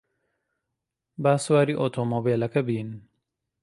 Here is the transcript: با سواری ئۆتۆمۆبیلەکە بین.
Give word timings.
با 1.23 1.33
سواری 1.43 1.73
ئۆتۆمۆبیلەکە 1.81 2.61
بین. 2.67 2.89